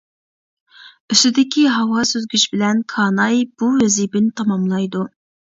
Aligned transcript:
ئۈستىدىكى 1.15 1.65
ھاۋا 1.75 2.05
سۈزگۈچ 2.13 2.47
بىلەن 2.55 2.81
كاناي 2.95 3.45
بۇ 3.61 3.71
ۋەزىپىنى 3.77 4.35
تاماملايدۇ. 4.43 5.07